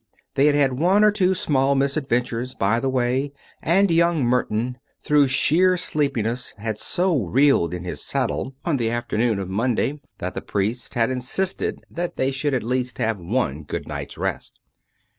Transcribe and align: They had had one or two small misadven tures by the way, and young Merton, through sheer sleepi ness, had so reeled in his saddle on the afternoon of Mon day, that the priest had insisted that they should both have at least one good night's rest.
They 0.33 0.47
had 0.47 0.55
had 0.55 0.79
one 0.79 1.03
or 1.03 1.11
two 1.11 1.35
small 1.35 1.75
misadven 1.75 2.23
tures 2.23 2.57
by 2.57 2.79
the 2.79 2.89
way, 2.89 3.33
and 3.61 3.91
young 3.91 4.25
Merton, 4.25 4.79
through 4.99 5.27
sheer 5.27 5.75
sleepi 5.77 6.23
ness, 6.23 6.55
had 6.57 6.79
so 6.79 7.25
reeled 7.27 7.71
in 7.71 7.83
his 7.83 8.03
saddle 8.03 8.55
on 8.65 8.77
the 8.77 8.89
afternoon 8.89 9.37
of 9.37 9.47
Mon 9.47 9.75
day, 9.75 10.01
that 10.17 10.33
the 10.33 10.41
priest 10.41 10.95
had 10.95 11.11
insisted 11.11 11.83
that 11.91 12.15
they 12.17 12.31
should 12.31 12.53
both 12.53 12.97
have 12.97 13.17
at 13.17 13.21
least 13.21 13.31
one 13.31 13.61
good 13.63 13.87
night's 13.87 14.17
rest. 14.17 14.59